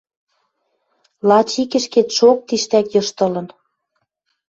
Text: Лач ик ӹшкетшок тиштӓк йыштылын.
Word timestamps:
Лач 1.27 1.49
ик 1.61 1.71
ӹшкетшок 1.79 2.37
тиштӓк 2.47 2.87
йыштылын. 2.95 3.47